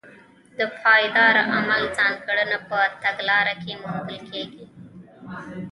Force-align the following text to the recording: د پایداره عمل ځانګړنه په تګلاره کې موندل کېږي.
د 0.57 0.59
پایداره 0.81 1.41
عمل 1.55 1.81
ځانګړنه 1.97 2.57
په 2.69 2.77
تګلاره 3.03 3.53
کې 3.63 3.73
موندل 3.83 4.19
کېږي. 4.29 4.65